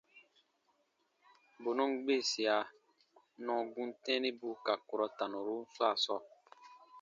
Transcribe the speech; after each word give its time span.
Bù 1.61 1.69
nùn 1.77 1.91
gbiisia 2.01 2.55
nɔɔ 3.45 3.61
gum 3.73 3.89
tɛ̃ɛnibu 4.03 4.49
ka 4.65 4.73
kurɔ 4.87 5.07
tanɔrun 5.17 5.61
swaa 5.73 5.95
sɔɔ. 6.03 6.19